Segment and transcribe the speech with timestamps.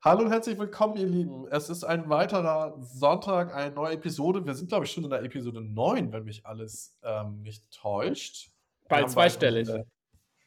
[0.00, 1.48] Hallo und herzlich willkommen, ihr Lieben.
[1.50, 4.46] Es ist ein weiterer Sonntag, eine neue Episode.
[4.46, 8.52] Wir sind, glaube ich, schon in der Episode 9, wenn mich alles ähm, nicht täuscht.
[8.88, 9.68] Bald haben bald zweistellig.
[9.68, 9.86] unsere,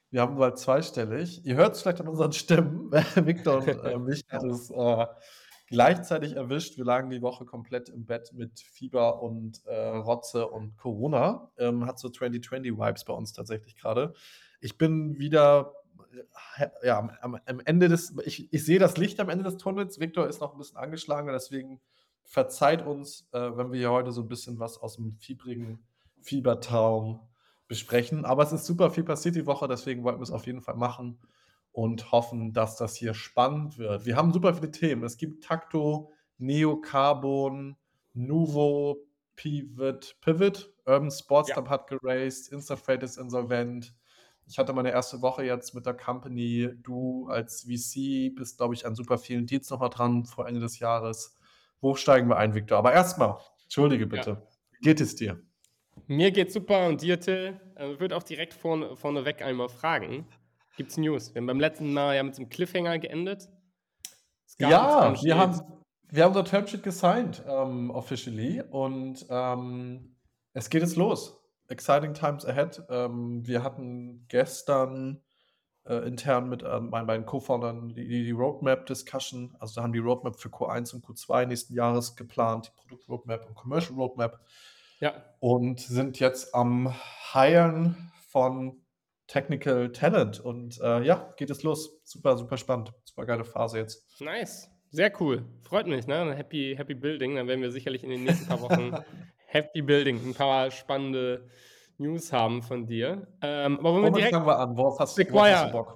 [0.10, 1.46] wir haben bald zweistellig.
[1.46, 2.92] Ihr hört es vielleicht an unseren Stimmen.
[3.16, 5.06] Victor und äh, mich hat es äh,
[5.68, 6.78] gleichzeitig erwischt.
[6.78, 11.52] Wir lagen die Woche komplett im Bett mit Fieber und äh, Rotze und Corona.
[11.58, 14.14] Ähm, hat so 2020-Vibes bei uns tatsächlich gerade.
[14.62, 15.81] Ich bin wieder äh,
[16.84, 20.00] ja, am, am, Ende des, ich, ich sehe das Licht am Ende des Tunnels.
[20.00, 21.82] Victor ist noch ein bisschen angeschlagener, deswegen
[22.24, 25.84] verzeiht uns, äh, wenn wir hier heute so ein bisschen was aus dem fiebrigen
[26.22, 27.20] Fiebertraum
[27.68, 28.26] besprechen.
[28.26, 30.76] Aber es ist super viel passiert die Woche, deswegen wollten wir es auf jeden Fall
[30.76, 31.20] machen
[31.72, 34.06] und hoffen, dass das hier spannend wird.
[34.06, 35.04] Wir haben super viele Themen.
[35.04, 37.78] Es gibt Takto, Neocarbon,
[38.14, 38.98] Nuvo,
[39.36, 41.56] Pivot, Pivot, Urban Sports Ja.
[41.56, 43.94] Club hat geraced, Instafreight ist insolvent.
[44.48, 46.70] Ich hatte meine erste Woche jetzt mit der Company.
[46.84, 50.80] Du als VC bist, glaube ich, an super vielen Deals nochmal dran vor Ende des
[50.80, 51.38] Jahres.
[51.80, 52.78] Wo steigen wir ein, Victor?
[52.78, 54.10] Aber erstmal, entschuldige Ja.
[54.10, 54.48] bitte.
[54.72, 55.42] Wie geht es dir?
[56.08, 57.60] Mir geht's super und dir, Till?
[57.76, 60.28] Äh, würde auch direkt vorne, vorneweg einmal fragen.
[60.78, 61.34] Gibt's News?
[61.34, 63.50] Wir haben beim letzten Mal ja mit so einem Cliffhanger geendet.
[64.46, 65.62] Es Ja, wir haben,
[66.10, 68.62] wir haben unser Termsheet gesigned, ähm, officially.
[68.70, 70.18] Und ähm,
[70.54, 71.41] es geht jetzt los.
[71.72, 72.84] Exciting times ahead.
[72.90, 75.22] Ähm, wir hatten gestern
[75.86, 79.56] äh, intern mit ähm, meinen beiden Co-Foundern die, die die Roadmap-Discussion.
[79.60, 83.56] Also da haben die Roadmap für Q1 und Q2 nächsten Jahres geplant, die Produkt-Roadmap und
[83.56, 84.40] Commercial Roadmap.
[85.00, 86.94] Ja, Und sind jetzt am
[87.34, 88.82] Hiren von
[89.26, 90.40] Technical Talent.
[90.40, 92.00] Und äh, ja, geht es los.
[92.04, 92.94] Super, super spannend.
[93.06, 94.22] Super geile Phase jetzt.
[94.22, 94.70] nice.
[94.94, 95.46] Sehr cool.
[95.62, 96.36] Freut mich, ne?
[96.36, 97.36] Happy, happy Building.
[97.36, 98.92] Dann werden wir sicherlich in den nächsten paar Wochen
[99.52, 101.46] Happy Building, ein paar spannende
[101.98, 103.28] News haben von dir.
[103.42, 104.34] Ähm, aber wollen wir Womit direkt.
[104.34, 104.78] fangen wir an?
[104.78, 105.96] Worauf hast, worauf hast du Sequoia, Bock?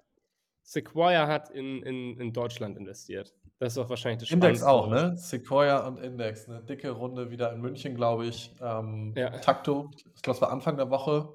[0.61, 3.33] Sequoia hat in, in, in Deutschland investiert.
[3.59, 5.16] Das ist doch wahrscheinlich das Index auch, ne?
[5.16, 6.50] Sequoia und Index.
[6.50, 8.53] Eine dicke Runde wieder in München, glaube ich.
[8.61, 9.30] Ähm, Ja.
[9.30, 11.30] Takto, ich glaube, es war Anfang der Woche.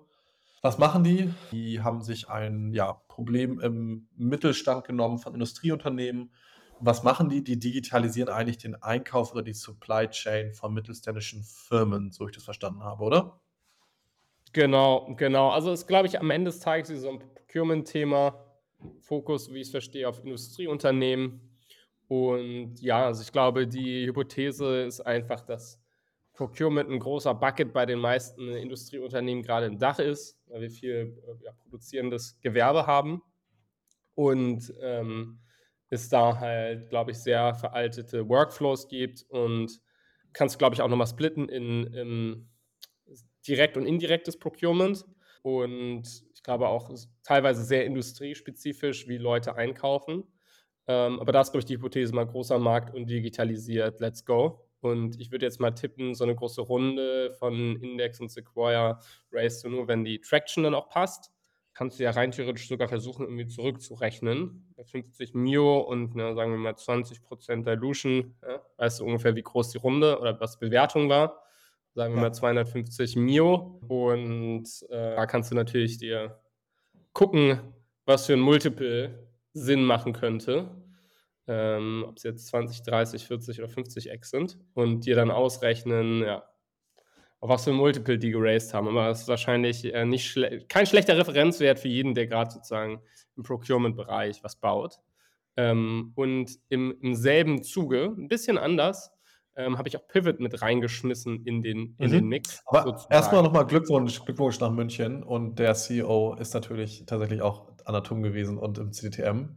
[0.61, 1.33] Was machen die?
[1.53, 6.35] Die haben sich ein ja, Problem im Mittelstand genommen von Industrieunternehmen.
[6.81, 7.45] Was machen die?
[7.45, 12.45] Die digitalisieren eigentlich den Einkauf oder die Supply Chain von mittelständischen Firmen, so ich das
[12.45, 13.41] verstanden habe, oder?
[14.53, 15.51] Genau, genau.
[15.51, 18.47] Also ist, glaube ich, am Ende des Tages so ein Procurement-Thema.
[19.01, 21.41] Fokus, wie ich es verstehe, auf Industrieunternehmen.
[22.09, 25.81] Und ja, also ich glaube, die Hypothese ist einfach, dass
[26.33, 31.23] Procurement ein großer Bucket bei den meisten Industrieunternehmen gerade im Dach ist, weil wir viel
[31.27, 33.23] äh, ja, produzierendes Gewerbe haben.
[34.15, 35.39] Und ähm,
[35.91, 39.81] es da halt, glaube ich, sehr veraltete Workflows gibt und
[40.33, 42.49] kannst, glaube ich, auch nochmal splitten in, in
[43.47, 45.05] direkt und indirektes Procurement.
[45.43, 46.91] Und ich glaube auch
[47.25, 50.25] teilweise sehr industriespezifisch, wie Leute einkaufen.
[50.87, 54.01] Ähm, aber da ist, glaube ich, die Hypothese mal großer Markt und digitalisiert.
[54.01, 54.67] Let's go.
[54.81, 58.99] Und ich würde jetzt mal tippen, so eine große Runde von Index und Sequoia
[59.31, 61.31] race nur, wenn die Traction dann auch passt.
[61.73, 64.73] Kannst du ja rein theoretisch sogar versuchen, irgendwie zurückzurechnen.
[64.77, 69.43] Bei 50 Mio und ne, sagen wir mal 20% Dilution, ja, weißt du ungefähr, wie
[69.43, 71.43] groß die Runde oder was die Bewertung war
[71.95, 72.29] sagen wir Ja.
[72.29, 73.81] mal 250 Mio.
[73.89, 76.41] Und äh, da kannst du natürlich dir
[77.13, 77.61] gucken,
[78.07, 80.71] was für ein Multiple Sinn machen könnte.
[81.49, 84.59] Ähm, Ob es jetzt 20, 30, 40 oder 50 X sind.
[84.75, 86.45] Und dir dann ausrechnen, ja,
[87.41, 88.89] auf was für Multiple die geraced haben.
[88.89, 93.01] Aber das ist wahrscheinlich äh, nicht schle kein schlechter Referenzwert für jeden, der gerade sozusagen
[93.37, 94.99] im Procurement-Bereich was baut.
[95.57, 99.11] Ähm, und im, im selben Zuge, ein bisschen anders,
[99.57, 102.13] ähm, habe ich auch Pivot mit reingeschmissen in den, in Mhm.
[102.13, 102.63] den Mix.
[102.67, 103.13] Aber sozusagen.
[103.13, 105.23] erstmal nochmal Glückwunsch, Glückwunsch nach München.
[105.23, 109.57] Und der CEO ist natürlich tatsächlich auch Anatom gewesen und im CDTM.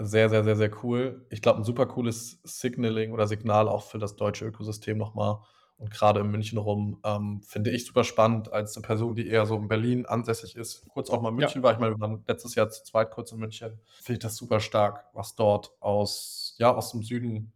[0.00, 1.26] Sehr, sehr, sehr, sehr cool.
[1.30, 5.38] Ich glaube, ein super cooles Signaling oder Signal auch für das deutsche Ökosystem nochmal.
[5.78, 9.46] Und gerade in München rum ähm, finde ich super spannend als eine Person, die eher
[9.46, 10.86] so in Berlin ansässig ist.
[10.88, 11.46] Kurz auch mal in Ja.
[11.46, 11.72] München war.
[11.72, 13.78] Ich wir waren letztes Jahr zu zweit kurz in München.
[14.02, 17.52] Finde ich das super stark, was dort aus, ja, aus dem Süden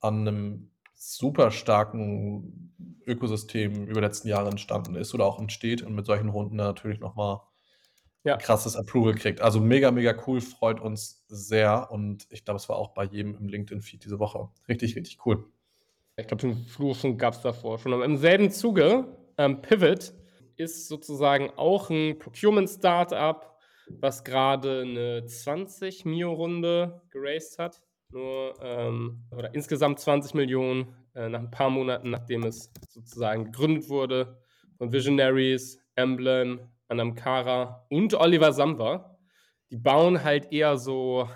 [0.00, 2.72] an einem super starken
[3.06, 7.00] Ökosystem über die letzten Jahre entstanden ist oder auch entsteht und mit solchen Runden natürlich
[7.00, 7.40] nochmal
[8.24, 8.36] Ja.
[8.38, 9.40] krasses Approval kriegt.
[9.40, 13.34] Also mega, mega cool, freut uns sehr und ich glaube, es war auch bei jedem
[13.36, 14.48] im LinkedIn-Feed diese Woche.
[14.68, 15.46] Richtig, richtig cool.
[16.16, 17.92] Ich glaube, den Fluchen gab es davor schon.
[17.92, 19.06] Aber im selben Zuge,
[19.36, 20.14] ähm, Pivot
[20.56, 23.58] ist sozusagen auch ein Procurement-Startup,
[23.88, 27.82] was gerade eine 20 Mio-Runde geraced hat.
[28.10, 33.88] Nur, ähm, oder insgesamt 20 Millionen äh, nach ein paar Monaten, nachdem es sozusagen gegründet
[33.88, 34.38] wurde
[34.78, 39.18] von Visionaries, Emblem, Anamkara und Oliver Samba.
[39.70, 41.28] Die bauen halt eher so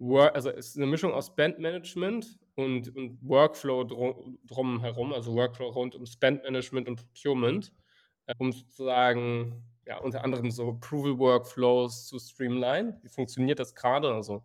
[0.00, 5.94] also es ist eine Mischung aus Bandmanagement und, und Workflow drum, drumherum, also Workflow rund
[5.94, 7.72] um Spendmanagement und Procurement,
[8.26, 12.98] äh, um sozusagen ja, unter anderem so Approval Workflows zu streamline.
[13.02, 14.12] Wie funktioniert das gerade?
[14.12, 14.44] Also,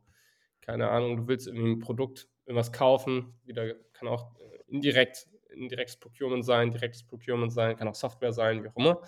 [0.62, 5.98] keine Ahnung, du willst irgendwie ein Produkt, irgendwas kaufen, wieder kann auch äh, indirekt, indirektes
[5.98, 9.02] Procurement sein, direktes Procurement sein, kann auch Software sein, wie auch immer.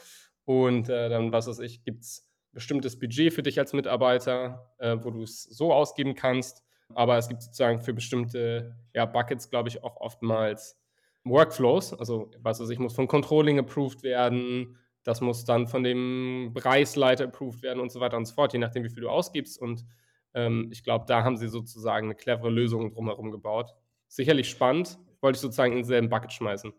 [0.45, 4.97] Und äh, dann, was weiß ich, gibt es bestimmtes Budget für dich als Mitarbeiter, äh,
[4.99, 6.64] wo du es so ausgeben kannst.
[6.93, 10.79] Aber es gibt sozusagen für bestimmte ja, Buckets, glaube ich, auch oftmals
[11.23, 11.93] Workflows.
[11.93, 17.25] Also, was weiß ich, muss von Controlling approved werden, das muss dann von dem Preisleiter
[17.25, 19.59] approved werden und so weiter und so fort, je nachdem, wie viel du ausgibst.
[19.61, 19.85] Und
[20.33, 23.75] ähm, ich glaube, da haben sie sozusagen eine clevere Lösung drumherum gebaut.
[24.07, 26.73] Sicherlich spannend, wollte ich sozusagen in denselben Bucket schmeißen.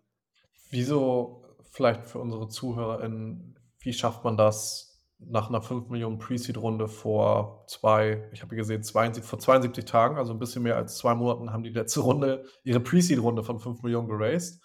[0.70, 7.64] Wieso, vielleicht für unsere ZuhörerInnen, wie schafft man das nach einer 5 Millionen Pre-Seed-Runde vor
[7.68, 11.52] zwei, ich habe gesehen, 72, vor 72 Tagen, also ein bisschen mehr als zwei Monaten,
[11.52, 14.60] haben die letzte Runde, ihre Pre-Seed-Runde von 5 Millionen geraced.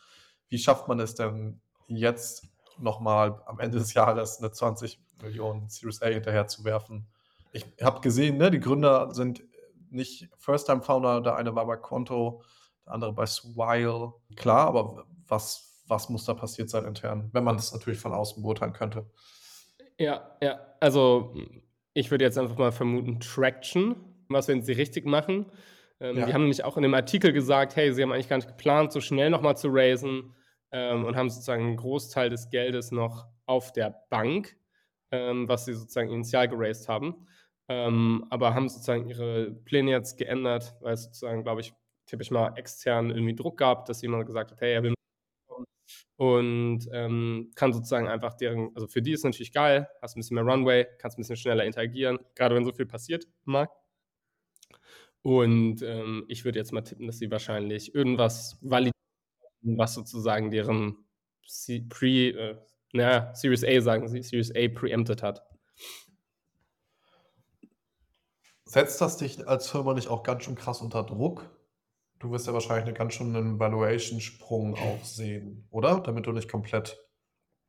[0.49, 6.01] Wie schafft man es denn jetzt nochmal am Ende des Jahres eine 20 Millionen Series
[6.01, 7.07] A hinterher zu werfen.
[7.51, 9.43] Ich habe gesehen, ne, die Gründer sind
[9.89, 12.43] nicht First-Time-Founder, der eine war bei Konto,
[12.85, 14.13] der andere bei Swile.
[14.35, 18.41] Klar, aber was, was muss da passiert sein intern, wenn man das natürlich von außen
[18.41, 19.09] beurteilen könnte?
[20.01, 21.35] Ja, ja, also
[21.93, 23.95] ich würde jetzt einfach mal vermuten, Traction,
[24.29, 25.45] was wenn sie richtig machen.
[25.99, 26.25] Ähm, ja.
[26.25, 28.91] Die haben nämlich auch in dem Artikel gesagt, hey, sie haben eigentlich gar nicht geplant,
[28.91, 30.33] so schnell nochmal zu raisen
[30.71, 34.57] ähm, und haben sozusagen einen Großteil des Geldes noch auf der Bank,
[35.11, 37.27] ähm, was sie sozusagen initial geraced haben.
[37.69, 41.73] Ähm, aber haben sozusagen ihre Pläne jetzt geändert, weil es sozusagen, glaube ich,
[42.07, 44.95] typisch mal extern irgendwie Druck gab, dass jemand gesagt hat, hey, er will
[46.15, 50.35] und ähm, kann sozusagen einfach deren, also für die ist natürlich geil, hast ein bisschen
[50.35, 53.69] mehr Runway, kannst ein bisschen schneller interagieren, gerade wenn so viel passiert im.
[55.23, 58.91] Und ähm, ich würde jetzt mal tippen, dass sie wahrscheinlich irgendwas validieren
[59.63, 61.05] was sozusagen deren
[61.47, 62.57] C Pre, äh,
[62.93, 65.43] na, Series A, sagen sie, Series A preempted hat.
[68.65, 71.49] Setzt das dich als Firma nicht auch ganz schön krass unter Druck?
[72.21, 76.01] Du wirst ja wahrscheinlich einen ganz schönen Valuation-Sprung auch sehen, oder?
[76.01, 77.03] Damit du nicht komplett,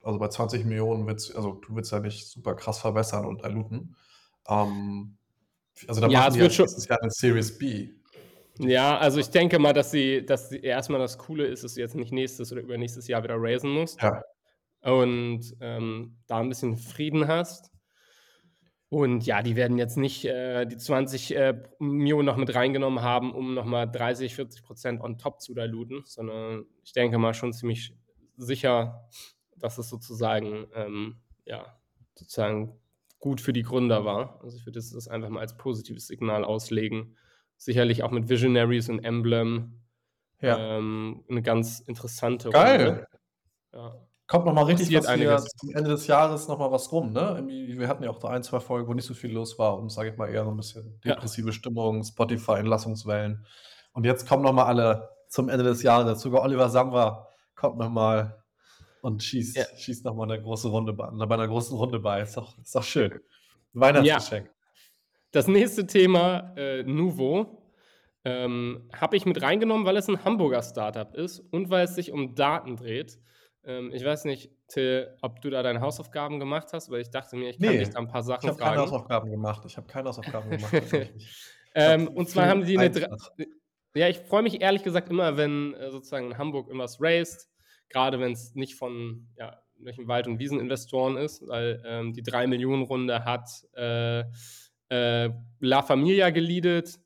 [0.02, 3.96] also bei 20 Millionen willst also du willst ja nicht super krass verbessern und erluten.
[4.46, 5.16] Ähm,
[5.88, 7.93] also da ja, machen die ja schon, Jahr eine Series B.
[8.58, 11.81] Ja, also ich denke mal, dass sie, dass sie erstmal das Coole ist, dass du
[11.81, 14.02] jetzt nicht nächstes oder übernächstes Jahr wieder raisen musst.
[14.02, 14.22] Ja.
[14.82, 17.70] Und ähm, da ein bisschen Frieden hast.
[18.93, 23.33] Und ja, die werden jetzt nicht äh, die 20 äh, Millionen noch mit reingenommen haben,
[23.33, 27.94] um nochmal 30, 40 Prozent on top zu diluten, sondern ich denke mal schon ziemlich
[28.37, 29.09] sicher,
[29.56, 31.17] dass es sozusagen, ähm,
[31.47, 31.81] ja,
[32.15, 32.79] sozusagen
[33.19, 34.39] gut für die Gründer war.
[34.43, 37.17] Also ich würde das einfach mal als positives Signal auslegen
[37.62, 39.81] sicherlich auch mit Visionaries und Emblem.
[40.41, 40.59] Ja.
[40.59, 42.87] Ähm, eine ganz interessante Geil.
[42.87, 43.06] Runde.
[43.73, 43.95] Ja.
[44.32, 47.44] Kommt nochmal richtig was hier zum Ende des Jahres nochmal was rum, ne?
[47.46, 49.93] Wir hatten ja auch da ein, zwei Folgen, wo nicht so viel los war und,
[49.93, 51.52] sage ich mal, eher so ein bisschen depressive ja.
[51.52, 53.44] Stimmung, Spotify-Entlassungswellen.
[53.93, 56.23] Und jetzt kommen nochmal alle zum Ende des Jahres.
[56.23, 58.43] Sogar Oliver Samba kommt nochmal
[59.02, 59.64] und schießt, ja.
[59.76, 62.23] schießt nochmal eine große Runde bei, bei einer großen Runde bei.
[62.23, 63.20] Ist doch, ist doch schön.
[63.75, 64.46] Weihnachtsgeschenk.
[64.46, 64.52] Ja.
[65.32, 67.70] Das nächste Thema, äh, Nuvo,
[68.25, 72.12] ähm, habe ich mit reingenommen, weil es ein Hamburger Startup ist und weil es sich
[72.12, 73.18] um Daten dreht.
[73.64, 77.37] Ähm, ich weiß nicht, Till, ob du da deine Hausaufgaben gemacht hast, weil ich dachte
[77.37, 78.61] mir, ich kann nee, dich da ein paar Sachen ich fragen.
[78.61, 79.62] Ich habe keine Hausaufgaben gemacht.
[79.66, 80.73] Ich habe keine Hausaufgaben gemacht.
[81.75, 83.19] ähm, und zwar haben die eine.
[83.95, 87.50] Ja, ich freue mich ehrlich gesagt immer, wenn äh, sozusagen in Hamburg irgendwas raced,
[87.90, 93.25] gerade wenn es nicht von ja, welchen Wald- und Wieseninvestoren ist, weil ähm, die 3-Millionen-Runde
[93.25, 93.49] hat.
[93.75, 94.25] Äh,
[94.92, 97.00] äh, La Familia geleadet,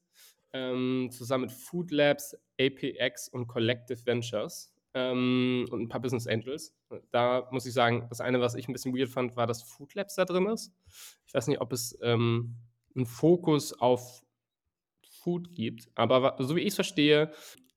[0.53, 6.75] ähm, zusammen mit Food Labs, APX und Collective Ventures ähm, und ein paar Business Angels.
[7.11, 9.95] Da muss ich sagen, das eine, was ich ein bisschen weird fand, war, dass Food
[9.95, 10.73] Labs da drin ist.
[11.27, 12.57] Ich weiß nicht, ob es ähm,
[12.95, 14.25] einen Fokus auf
[15.21, 17.31] Food gibt, aber so wie ich es verstehe,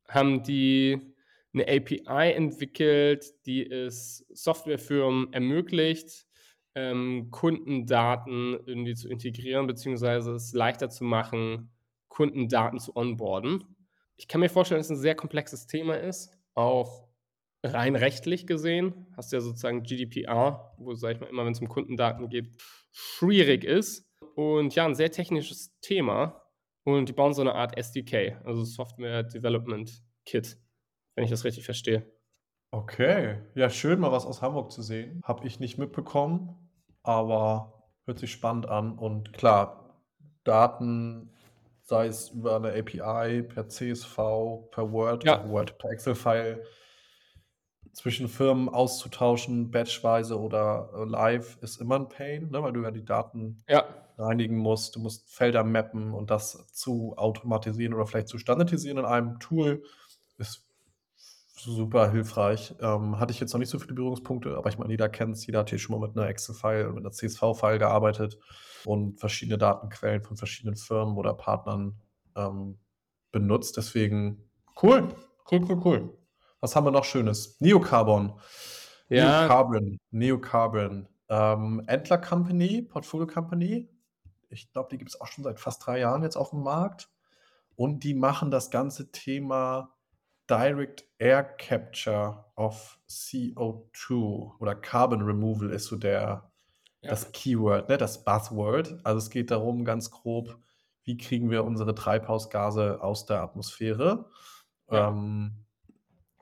[0.08, 1.14] haben die
[1.54, 6.26] eine API entwickelt, die es Softwarefirmen ermöglicht,
[6.74, 11.70] ähm, Kundendaten irgendwie zu integrieren, beziehungsweise es leichter zu machen,
[12.08, 13.76] Kundendaten zu onboarden.
[14.16, 17.09] Ich kann mir vorstellen, dass es ein sehr komplexes Thema ist, auch
[17.64, 19.08] rein rechtlich gesehen.
[19.16, 22.50] Hast du ja sozusagen GDPR, wo, sag ich mal, immer wenn es um Kundendaten geht,
[22.92, 24.08] schwierig ist.
[24.36, 26.42] Und ja, ein sehr technisches Thema.
[26.86, 29.92] Und die bauen so eine Art SDK, also Software Development
[30.26, 30.58] Kit,
[31.16, 32.10] wenn ich das richtig verstehe.
[32.72, 35.22] Okay, ja, schön mal was aus Hamburg zu sehen.
[35.24, 36.56] Habe ich nicht mitbekommen,
[37.04, 38.98] aber hört sich spannend an.
[38.98, 40.02] Und klar,
[40.44, 41.32] Daten
[41.82, 44.16] sei es über eine API, per CSV,
[44.72, 45.48] per Word, Ja.
[45.50, 46.64] Word, per Excel-File
[47.94, 52.92] zwischen Firmen auszutauschen, batchweise oder äh, live, ist immer ein Pain, ne, weil du ja
[52.92, 53.86] die Daten Ja.
[54.18, 54.96] reinigen musst.
[54.96, 59.84] Du musst Felder mappen und das zu automatisieren oder vielleicht zu standardisieren in einem Tool
[60.38, 60.66] ist
[61.58, 62.74] super hilfreich.
[62.80, 65.46] Ähm, hatte ich jetzt noch nicht so viele Berührungspunkte, aber ich meine, jeder kennt es,
[65.46, 68.38] jeder hat hier schon mal mit einer Excel-File und mit einer CSV-File gearbeitet
[68.86, 72.00] und verschiedene Datenquellen von verschiedenen Firmen oder Partnern
[72.36, 72.80] ähm,
[73.32, 73.76] benutzt.
[73.78, 74.50] Deswegen
[74.82, 75.10] cool,
[75.52, 76.19] cool, cool, cool.
[76.62, 77.58] Was haben wir noch Schönes?
[77.60, 78.40] Neocarbon.
[79.10, 79.42] Ja.
[79.42, 80.00] Neocarbon.
[80.12, 81.08] Neocarbon.
[81.30, 83.90] Ähm, Entler Company, Portfolio Company.
[84.50, 87.10] Ich glaube, die gibt es auch schon seit fast drei Jahren jetzt auf dem Markt.
[87.76, 89.96] Und die machen das ganze Thema
[90.50, 96.52] Direct Air Capture of CO2 oder Carbon Removal ist so der,
[97.02, 97.10] Ja.
[97.12, 99.00] das Keyword, ne, das Buzzword.
[99.04, 100.58] Also es geht darum, ganz grob,
[101.04, 104.26] wie kriegen wir unsere Treibhausgase aus der Atmosphäre?
[104.92, 105.10] Ja.
[105.10, 105.66] Ähm,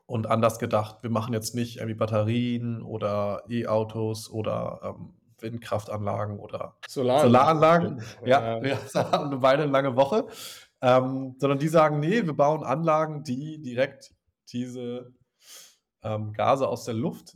[0.07, 6.77] und anders gedacht, wir machen jetzt nicht irgendwie Batterien oder E-Autos oder ähm, Windkraftanlagen oder
[6.87, 7.99] Solaranlagen.
[7.99, 8.03] Solaranlagen.
[8.25, 8.63] Ja, Ja.
[8.63, 8.77] wir
[9.11, 10.25] haben eine Weile, eine lange Woche.
[10.81, 14.13] Ähm, sondern die sagen, nee, wir bauen Anlagen, die direkt
[14.51, 15.13] diese
[16.03, 17.35] ähm, Gase aus der Luft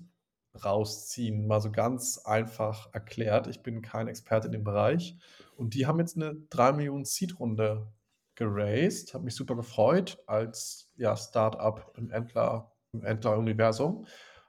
[0.63, 1.47] rausziehen.
[1.47, 3.47] Mal so ganz einfach erklärt.
[3.47, 5.17] Ich bin kein Experte in dem Bereich.
[5.55, 7.87] Und die haben jetzt eine 3 Millionen Seed-Runde
[8.35, 9.13] geraced.
[9.13, 14.05] Hat mich super gefreut als ja, Start-up im Entler, im Entler-Universum.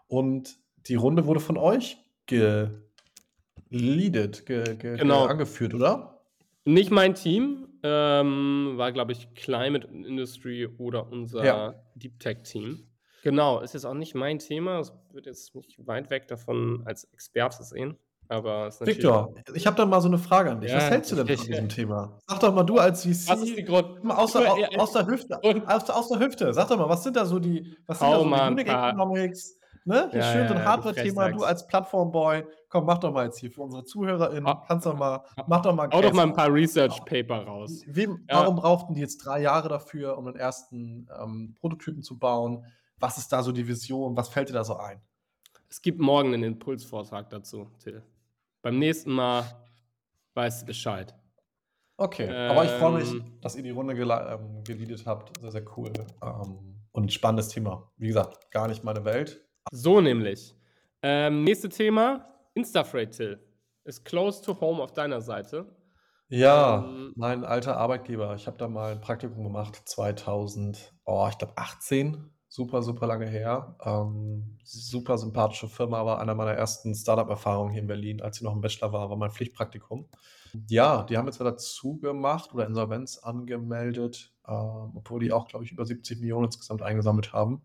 [0.06, 0.58] Und
[0.88, 1.96] die Runde wurde von euch
[2.26, 2.80] geleadet,
[4.46, 5.22] ge, ge, Genau.
[5.22, 6.20] ge angeführt, oder?
[6.64, 11.74] Nicht mein Team, ähm, war, glaube ich, Climate Industry oder unser Ja.
[11.94, 12.86] Deep Tech Team.
[13.22, 14.80] Genau, ist jetzt auch nicht mein Thema.
[14.80, 17.96] Es wird jetzt nicht weit weg davon als Experte sehen.
[18.32, 18.86] Aber es ist.
[18.86, 20.72] Victor, ich habe da mal so eine Frage an dich.
[20.72, 22.18] Was Ja, hältst du denn von diesem Thema?
[22.26, 24.10] Sag doch mal, du als Was ist die VC, Grund?
[24.10, 26.88] aus der, Ja, ja, aus der Hüfte, Und- aus, aus der Hüfte, sag doch mal,
[26.88, 29.58] was sind da so die, was sind Hau da so die Unique paar- Economics?
[29.84, 30.08] Ne?
[30.12, 32.44] Hier Ja, schön so ja, ein ja, Hardware-Thema, du als Plattform-Boy.
[32.68, 35.60] Komm, mach doch mal jetzt hier für unsere ZuhörerInnen, Ah, kannst doch mal, ah, mach
[35.60, 37.82] doch mal Hau doch mal ein paar Research Paper raus.
[37.86, 42.64] Wie, Warum brauchten die jetzt drei Jahre dafür, um den ersten ähm, Prototypen zu bauen?
[42.98, 44.16] Was ist da so die Vision?
[44.16, 45.00] Was fällt dir da so ein?
[45.68, 48.02] Es gibt morgen einen Impulsvortrag dazu, Till.
[48.62, 49.44] Beim nächsten Mal
[50.34, 51.14] weißt du Bescheid.
[51.98, 53.38] Okay, aber ich freue mich, Ähm.
[53.42, 55.38] dass ihr die Runde gele- ähm, geleadet habt.
[55.40, 55.92] Sehr, sehr cool.
[56.22, 57.92] Ähm, und ein spannendes Thema.
[57.96, 59.44] Wie gesagt, gar nicht meine Welt.
[59.70, 60.54] So nämlich.
[61.02, 63.38] Ähm, nächste Thema: Instafreight, Till.
[63.84, 65.76] Ist close to home auf deiner Seite.
[66.28, 67.12] Ja, Ähm.
[67.16, 68.34] mein alter Arbeitgeber.
[68.36, 72.30] Ich habe da mal ein Praktikum gemacht, 2000, oh, ich glaube 18.
[72.54, 73.76] Super, super lange her.
[73.82, 78.52] Ähm, super sympathische Firma, war einer meiner ersten Startup-Erfahrungen hier in Berlin, als ich noch
[78.52, 80.06] im Bachelor war, war mein Pflichtpraktikum.
[80.68, 85.72] Ja, die haben jetzt wieder zugemacht oder Insolvenz angemeldet, ähm, obwohl die auch, glaube ich,
[85.72, 87.62] über 70 Millionen insgesamt eingesammelt haben.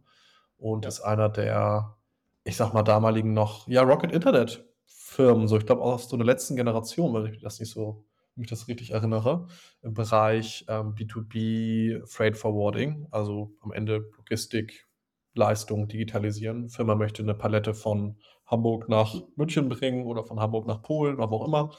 [0.58, 0.90] Und Ja.
[0.90, 1.98] ist einer der,
[2.46, 6.16] ich sag mal, damaligen noch, ja, Rocket Internet Firmen, so ich glaube auch aus so
[6.16, 8.06] einer letzten Generation, wenn ich das nicht so,
[8.38, 9.48] wenn ich das richtig erinnere,
[9.82, 14.88] im Bereich ähm, B2B Freight Forwarding, also am Ende Logistik,
[15.34, 16.70] Leistung digitalisieren.
[16.70, 21.32] Firma möchte eine Palette von Hamburg nach München bringen oder von Hamburg nach Polen oder
[21.32, 21.72] wo auch immer.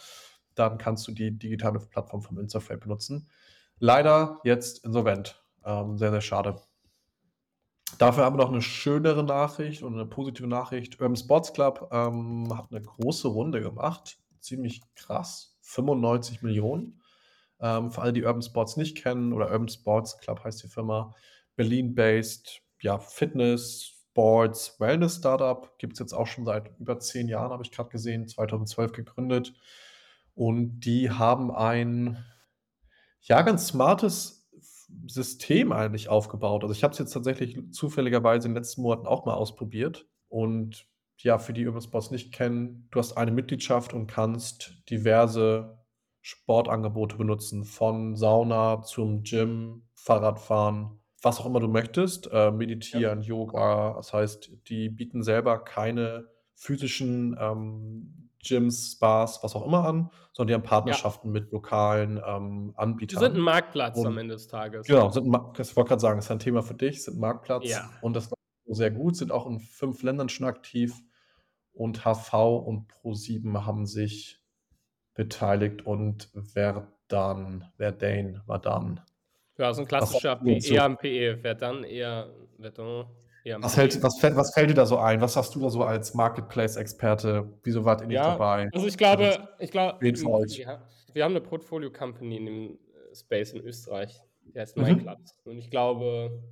[0.54, 3.28] Dann kannst du die digitale Plattform vom Instafreight benutzen.
[3.78, 5.42] Leider jetzt insolvent.
[5.64, 6.60] Ähm, sehr, sehr schade.
[7.98, 11.00] Dafür haben wir noch eine schönere Nachricht und eine positive Nachricht.
[11.00, 14.18] Urban Sports Club ähm, hat eine große Runde gemacht.
[14.40, 15.57] Ziemlich krass.
[15.68, 17.00] 95 Millionen.
[17.60, 21.14] Ähm, für alle, die Urban Sports nicht kennen, oder Urban Sports Club heißt die Firma,
[21.56, 25.78] Berlin-based, ja, Fitness, Sports, Wellness-Startup.
[25.78, 29.52] Gibt es jetzt auch schon seit über zehn Jahren, habe ich gerade gesehen, 2012 gegründet.
[30.34, 32.24] Und die haben ein,
[33.20, 34.48] ja, ganz smartes
[35.06, 36.62] System eigentlich aufgebaut.
[36.62, 40.06] Also ich habe es jetzt tatsächlich zufälligerweise in den letzten Monaten auch mal ausprobiert.
[40.28, 40.86] Und
[41.18, 45.78] ja, für die Urban Sports nicht kennen, du hast eine Mitgliedschaft und kannst diverse
[46.22, 53.94] Sportangebote benutzen, von Sauna zum Gym, Fahrradfahren, was auch immer du möchtest, äh, meditieren, Yoga.
[53.96, 60.48] Das heißt, die bieten selber keine physischen ähm, Gyms, Spas, was auch immer an, sondern
[60.48, 63.18] die haben Partnerschaften mit lokalen ähm, Die Anbietern.
[63.20, 64.86] sind ein Marktplatz Und- am Ende des Tages.
[64.86, 67.90] Genau, sind, das wollte gerade sagen, ist ein Thema für dich, sind Marktplatz Ja.
[68.00, 70.94] und das war sehr gut, sind auch in fünf Ländern schon aktiv
[71.78, 74.42] und HV und Pro7 haben sich
[75.14, 79.00] beteiligt und Verdan, Verdane war dann.
[79.56, 80.36] Ja, so ein klassischer?
[80.36, 81.38] PE am PE.
[81.42, 82.30] Wer dann eher
[82.60, 83.06] Verdun,
[83.44, 85.20] eher am Was, hält, was, fällt, was fällt dir da so ein?
[85.20, 87.48] Was hast du da so als Marketplace-Experte?
[87.62, 88.68] Wieso wart ihr nicht Ja, dabei?
[88.72, 90.80] Also ich glaube, ich glaube, wir,
[91.12, 92.78] wir haben eine Portfolio-Company in dem
[93.14, 94.20] Space in Österreich.
[94.54, 95.08] Der heißt mhm.
[95.44, 96.42] Und ich glaube,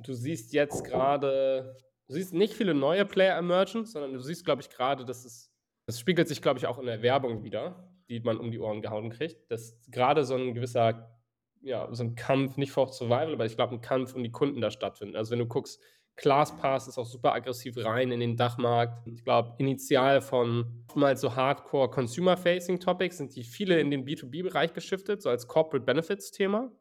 [0.00, 1.76] du siehst jetzt gerade,
[2.10, 5.52] du siehst nicht viele neue Player emergen, sondern du siehst, glaube ich, gerade, dass es,
[5.86, 8.82] das spiegelt sich, glaube ich, auch in der Werbung wieder, die man um die Ohren
[8.82, 11.16] gehauen kriegt, dass gerade so ein gewisser,
[11.62, 14.60] ja, so ein Kampf, nicht for Survival, aber ich glaube, ein Kampf um die Kunden
[14.60, 15.16] da stattfindet.
[15.16, 15.80] Also wenn du guckst,
[16.16, 19.06] ClassPass ist auch super aggressiv rein in den Dachmarkt.
[19.06, 24.72] Ich glaube, initial von mal so Hardcore Consumer-Facing Topics sind die viele in den B2B-Bereich
[24.72, 26.72] geschiftet, so als Corporate Benefits-Thema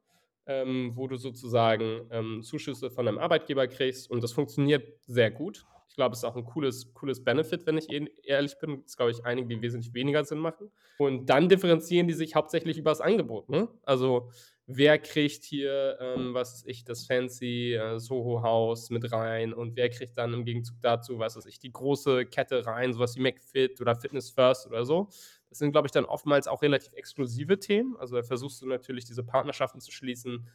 [0.49, 5.65] ähm, wo du sozusagen ähm, Zuschüsse von einem Arbeitgeber kriegst und das funktioniert sehr gut.
[5.89, 7.87] Ich glaube, es ist auch ein cooles, cooles Benefit, wenn ich
[8.23, 8.81] ehrlich bin.
[8.83, 10.71] Das glaube ich einige, die wesentlich weniger Sinn machen.
[10.97, 13.49] Und dann differenzieren die sich hauptsächlich über das Angebot.
[13.49, 13.67] Ne?
[13.83, 14.31] Also
[14.65, 19.89] wer kriegt hier, ähm, was weiß ich, das fancy äh, Soho-Haus mit rein und wer
[19.89, 23.81] kriegt dann im Gegenzug dazu, was weiß ich, die große Kette rein, sowas wie McFit
[23.81, 25.09] oder Fitness First oder so.
[25.49, 27.97] Das sind, glaube ich, dann oftmals auch relativ exklusive Themen.
[27.97, 30.47] Also da versuchst du natürlich diese Partnerschaften zu schließen,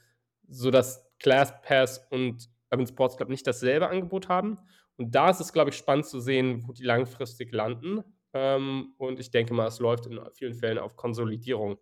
[0.49, 4.59] sodass ClassPass und Urban Sports Club nicht dasselbe Angebot haben.
[4.97, 8.05] Und da ist es, glaube ich, spannend zu sehen, wo die langfristig landen.
[8.33, 11.79] Ähm, und ich denke mal, es läuft in vielen Fällen auf Konsolidierung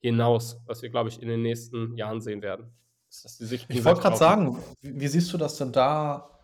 [0.00, 2.72] hinaus, was wir, glaube ich, in den nächsten Jahren sehen werden.
[3.68, 6.38] ich wollte gerade sagen, wie, wie, siehst du das denn da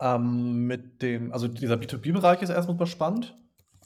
[0.00, 3.36] ähm, mit dem, also dieser B2B-Bereich ist erstmal spannend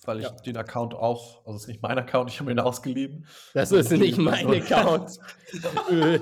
[0.06, 0.30] weil ich ja.
[0.30, 3.26] den Account auch, also es ist nicht mein Account, ich habe ihn ausgeliehen.
[3.52, 5.18] Das ist nicht mein Account.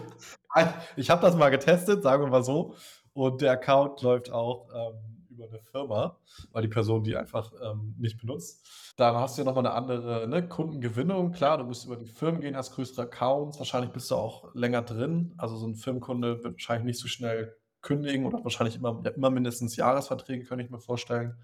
[0.97, 2.75] ich habe das mal getestet, sagen wir mal so.
[3.15, 6.19] Und der Account läuft auch ähm, über eine Firma,
[6.53, 8.67] weil die Person die einfach ähm, nicht benutzt.
[8.97, 11.33] Dann hast du ja nochmal eine andere ne, Kundengewinnung.
[11.33, 13.59] Klar, du musst über die Firmen gehen, hast größere Accounts.
[13.59, 15.35] Wahrscheinlich bist du auch länger drin.
[15.39, 19.31] Also so ein Firmenkunde wird wahrscheinlich nicht so schnell kündigen oder wahrscheinlich immer, ja, immer
[19.31, 21.37] mindestens Jahresverträge, könnte ich mir vorstellen.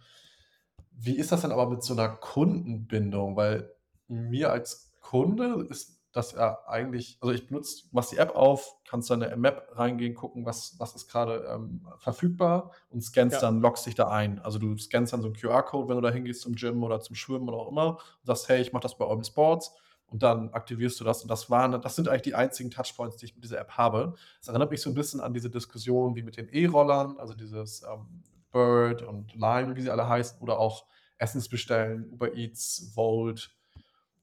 [1.00, 3.37] Wie ist das denn aber mit so einer Kundenbindung?
[3.37, 3.73] Weil
[4.09, 9.11] mir als Kunde ist das ja eigentlich, also ich benutze, machst die App auf, kannst
[9.11, 13.40] dann in eine Map reingehen, gucken, was, was ist gerade ähm, verfügbar und scannst ja.
[13.40, 14.40] dann, loggst dich da ein.
[14.40, 17.14] Also du scannst dann so einen QR-Code, wenn du da hingehst zum Gym oder zum
[17.14, 19.75] Schwimmen oder auch immer und sagst, hey, ich mache das bei Urban Sports
[20.07, 23.27] und dann aktivierst du das und das waren, das sind eigentlich die einzigen Touchpoints, die
[23.27, 24.14] ich mit dieser App habe.
[24.40, 27.83] Das erinnert mich so ein bisschen an diese Diskussion wie mit den E-Rollern, also dieses
[27.83, 30.87] ähm, Bird und Lime, wie sie alle heißen, oder auch
[31.18, 33.54] Essensbestellen, Uber Eats, Volt,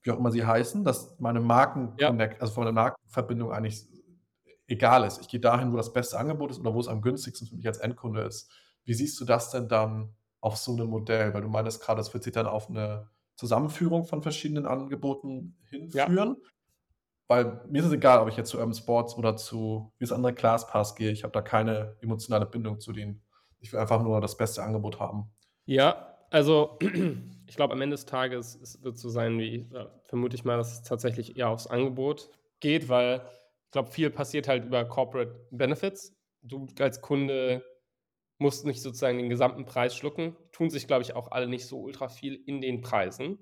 [0.01, 2.09] wie auch immer sie heißen, dass meine Marken ja.
[2.39, 3.87] also von der Markenverbindung eigentlich
[4.67, 5.21] egal ist.
[5.21, 7.67] Ich gehe dahin, wo das beste Angebot ist oder wo es am günstigsten für mich
[7.67, 8.49] als Endkunde ist.
[8.83, 11.33] Wie siehst du das denn dann auf so einem Modell?
[11.33, 16.15] Weil du meinst gerade, das wird sich dann auf eine Zusammenführung von verschiedenen Angeboten hinführen.
[16.15, 16.35] Ja.
[17.27, 20.11] Weil mir ist es egal, ob ich jetzt zu Urban Sports oder zu wie das
[20.11, 21.11] andere ClassPass gehe.
[21.11, 23.23] Ich habe da keine emotionale Bindung zu denen.
[23.59, 25.31] Ich will einfach nur das beste Angebot haben.
[25.65, 26.77] Ja, also
[27.47, 30.57] ich glaube, am Ende des Tages es wird so sein, wie ja, vermute ich mal,
[30.57, 33.25] dass es tatsächlich eher aufs Angebot geht, weil
[33.63, 36.13] ich glaube, viel passiert halt über Corporate Benefits.
[36.41, 37.63] Du als Kunde
[38.37, 40.35] musst nicht sozusagen den gesamten Preis schlucken.
[40.51, 43.39] Tun sich, glaube ich, auch alle nicht so ultra viel in den Preisen.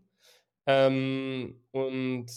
[0.67, 2.27] Ähm, und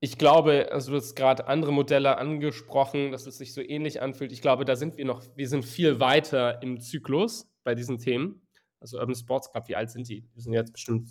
[0.00, 4.32] ich glaube, also du hast gerade andere Modelle angesprochen, dass es sich so ähnlich anfühlt.
[4.32, 8.42] Ich glaube, da sind wir noch, wir sind viel weiter im Zyklus bei diesen Themen.
[8.80, 10.22] Also Urban Sports Club, wie alt sind die?
[10.34, 11.08] Die sind jetzt bestimmt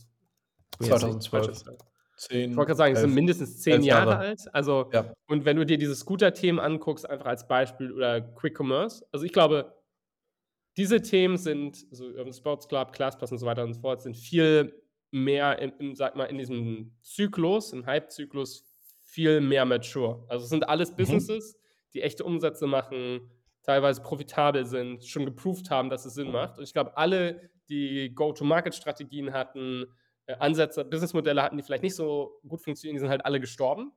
[0.81, 1.63] 2012.
[2.17, 4.11] 10, ich wollte gerade sagen, die sind mindestens zehn Jahre.
[4.11, 4.25] Jahre.
[4.25, 4.41] alt.
[4.53, 5.13] Also, ja.
[5.27, 9.31] und wenn du dir diese Scooter-Themen anguckst, einfach als Beispiel oder Quick Commerce, also ich
[9.31, 9.77] glaube,
[10.77, 14.17] diese Themen sind, so Urban Sports Club, ClassPass und so weiter und so fort, sind
[14.17, 14.73] viel
[15.11, 18.63] mehr, in, in, sag mal, in diesem Zyklus, im Hype-Zyklus,
[19.03, 20.25] viel mehr mature.
[20.27, 20.95] Also es sind alles mhm.
[20.97, 21.57] Businesses,
[21.93, 23.31] die echte Umsätze machen,
[23.63, 26.57] teilweise profitabel sind, schon geproved haben, dass es Sinn macht.
[26.57, 29.85] Und ich glaube, alle, die Go-to-Market-Strategien hatten,
[30.25, 33.91] äh, Ansätze, Businessmodelle hatten, die vielleicht nicht so gut funktionieren, die sind halt alle gestorben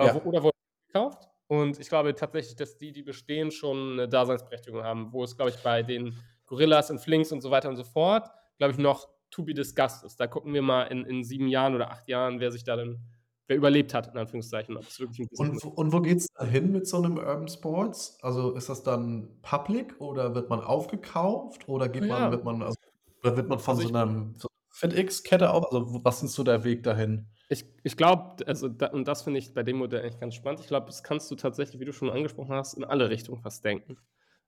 [0.00, 0.14] ja.
[0.24, 1.28] oder wurden gekauft.
[1.46, 5.50] Und ich glaube tatsächlich, dass die, die bestehen, schon eine Daseinsberechtigung haben, wo es, glaube
[5.50, 9.08] ich, bei den Gorillas und Flinks und so weiter und so fort, glaube ich, noch
[9.30, 10.18] to be discussed ist.
[10.18, 12.98] Da gucken wir mal in, in sieben Jahren oder acht Jahren, wer sich da dann
[13.46, 14.76] wer überlebt hat, in Anführungszeichen.
[14.76, 17.48] Ob es wirklich ein und, und wo geht es da hin mit so einem Urban
[17.48, 18.18] Sports?
[18.22, 22.18] Also ist das dann public oder wird man aufgekauft oder geht ja.
[22.18, 22.76] man, wird man, also,
[23.24, 25.72] oder wird man von also so einem so FedEx-Kette auf?
[25.72, 27.26] Also was ist so der Weg dahin?
[27.48, 30.60] Ich, ich glaube, also da, und das finde ich bei dem Modell eigentlich ganz spannend.
[30.60, 33.64] Ich glaube, das kannst du tatsächlich, wie du schon angesprochen hast, in alle Richtungen fast
[33.64, 33.96] denken.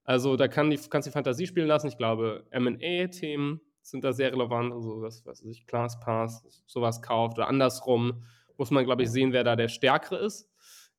[0.05, 1.89] Also da kann die, kannst du die Fantasie spielen lassen.
[1.89, 4.73] Ich glaube, M&A-Themen sind da sehr relevant.
[4.73, 8.25] Also was weiß ich, ClassPass, sowas kauft oder andersrum
[8.57, 10.51] muss man, glaube ich, sehen, wer da der Stärkere ist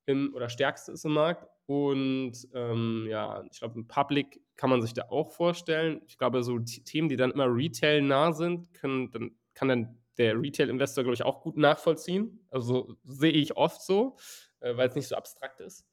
[0.06, 1.48] im, oder Stärkste ist im Markt.
[1.68, 6.02] Und ähm, ja, ich glaube, im Public kann man sich da auch vorstellen.
[6.08, 11.04] Ich glaube, so Themen, die dann immer Retail-nah sind, können, dann, kann dann der Retail-Investor,
[11.04, 12.40] glaube ich, auch gut nachvollziehen.
[12.50, 14.18] Also sehe ich oft so.
[14.60, 15.86] äh, weil es nicht so abstrakt ist.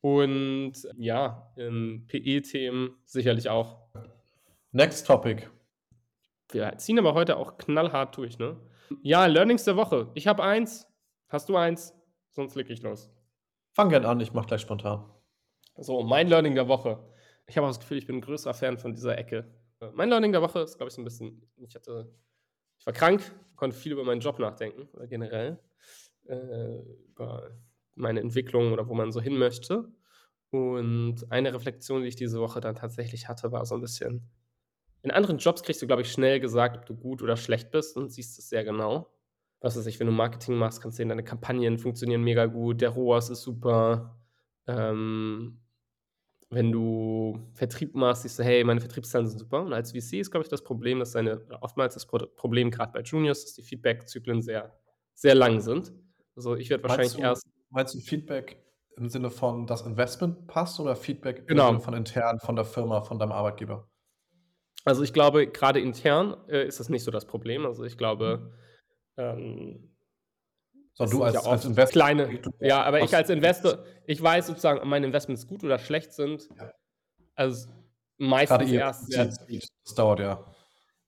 [0.00, 3.78] Und ja, PE-Themen sicherlich auch.
[4.72, 5.46] Next Topic.
[6.50, 8.56] Wir ziehen aber heute auch knallhart durch, ne?
[9.02, 10.10] Ja, Learnings der Woche.
[10.14, 10.86] Ich habe eins.
[11.28, 11.94] Hast du eins?
[12.32, 13.10] Sonst leg ich los.
[13.74, 15.04] Fang gern an, ich mach gleich spontan.
[15.76, 17.02] So, mein Learning der Woche.
[17.46, 19.50] Ich habe auch das Gefühl, ich bin ein größerer Fan von dieser Ecke.
[19.94, 22.12] Mein Learning der Woche ist, glaube ich, so ein bisschen, ich hatte,
[22.78, 25.58] ich war krank, konnte viel über meinen Job nachdenken, oder generell,
[26.28, 27.50] äh, über
[27.94, 29.90] meine Entwicklung oder wo man so hin möchte.
[30.50, 34.30] Und eine Reflexion, die ich diese Woche dann tatsächlich hatte, war so ein bisschen,
[35.02, 37.96] in anderen Jobs kriegst du, glaube ich, schnell gesagt, ob du gut oder schlecht bist
[37.96, 39.12] und siehst es sehr genau.
[39.60, 42.80] Was weiß ich, wenn du Marketing machst, kannst du sehen, deine Kampagnen funktionieren mega gut,
[42.80, 44.20] der ROAS ist super.
[44.66, 45.61] Ähm,
[46.52, 49.62] wenn du Vertrieb machst, siehst du, hey, meine Vertriebszahlen sind super.
[49.62, 53.00] Und als VC ist, glaube ich, das Problem, dass deine, oftmals das Problem gerade bei
[53.00, 54.70] Juniors, dass die Feedback-Zyklen sehr,
[55.14, 55.92] sehr lang sind.
[56.36, 57.46] Also ich werde wahrscheinlich du, erst.
[57.70, 58.62] Meinst du Feedback
[58.98, 61.70] im Sinne von das Investment passt oder Feedback genau.
[61.70, 63.88] im Sinne von intern, von der Firma, von deinem Arbeitgeber?
[64.84, 67.64] Also ich glaube, gerade intern äh, ist das nicht so das Problem.
[67.64, 68.52] Also ich glaube,
[69.16, 69.91] ähm,
[70.94, 72.02] so, du als, ja als Investor.
[72.02, 76.12] Kleine, ja, aber ich als Investor, ich weiß sozusagen, ob meine Investments gut oder schlecht
[76.12, 76.48] sind.
[76.58, 76.72] Ja.
[77.34, 77.70] Also
[78.18, 79.10] meistens Gerade erst.
[79.10, 80.44] Sehr, das dauert ja.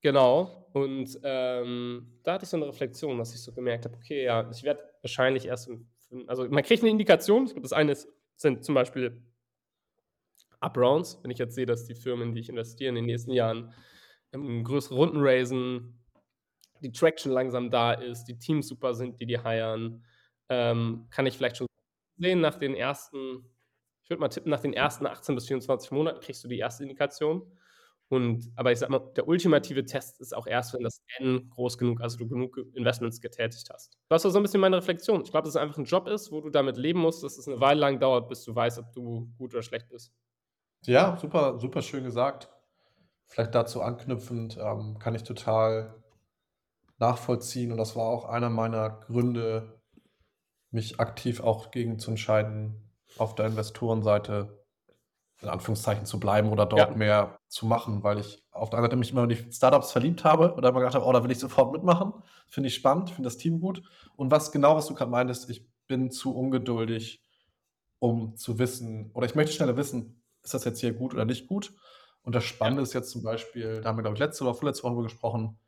[0.01, 0.69] Genau.
[0.73, 4.51] Und ähm, da hatte ich so eine Reflexion, dass ich so gemerkt habe, okay, ja,
[4.51, 5.89] ich werde wahrscheinlich erst, im,
[6.27, 7.51] also man kriegt eine Indikation.
[7.63, 9.23] Das eine ist, sind zum Beispiel
[10.61, 13.31] Up-Rounds, wenn ich jetzt sehe, dass die Firmen, in die ich investiere, in den nächsten
[13.31, 13.73] Jahren
[14.33, 16.04] ähm, größere Runden raisen,
[16.85, 20.05] die Traction langsam da ist, die Teams super sind, die die hiren,
[20.49, 21.67] ähm, kann ich vielleicht schon
[22.19, 23.45] sehen, nach den ersten,
[24.03, 26.83] ich würde mal tippen, nach den ersten 18 bis 24 Monaten kriegst du die erste
[26.85, 27.51] Indikation.
[28.09, 31.79] Und, aber ich sag mal, der ultimative Test ist auch erst, wenn das N groß
[31.79, 33.99] genug, also du genug Investments getätigt hast.
[34.11, 35.23] Das war so ein bisschen meine Reflexion.
[35.23, 37.49] Ich glaube, dass es einfach ein Job ist, wo du damit leben musst, dass es
[37.49, 40.13] eine Weile lang dauert, bis du weißt, ob du gut oder schlecht bist.
[40.85, 42.51] Ja, super, super schön gesagt.
[43.27, 46.04] Vielleicht dazu anknüpfend ähm, kann ich total
[46.99, 49.81] nachvollziehen und das war auch einer meiner Gründe,
[50.71, 54.65] mich aktiv auch gegen zu entscheiden, auf der Investorenseite
[55.43, 56.97] in Anführungszeichen zu bleiben oder dort Ja.
[56.97, 60.25] mehr zu machen, weil ich auf der einen Seite mich immer in die Startups verliebt
[60.25, 62.15] habe oder immer gedacht habe: „Oh, da will ich sofort mitmachen.
[62.49, 63.83] Finde ich spannend, finde das Team gut.“
[64.17, 67.23] Und was genau, was du gerade meintest, ich bin zu ungeduldig,
[67.99, 71.47] um zu wissen oder ich möchte schneller wissen, ist das jetzt hier gut oder nicht
[71.49, 71.75] gut?
[72.23, 72.85] Und das Spannende Ja.
[72.85, 75.59] ist jetzt zum Beispiel, da haben wir, glaube ich, letzte oder vorletzte Woche gesprochen